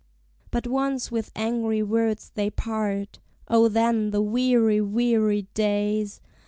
But 0.49 0.65
once 0.65 1.11
with 1.11 1.31
angry 1.35 1.83
words 1.83 2.31
they 2.33 2.49
part: 2.49 3.19
O, 3.47 3.67
then 3.67 4.09
the 4.09 4.19
weary, 4.23 4.81
weary 4.81 5.43
days! 5.53 6.21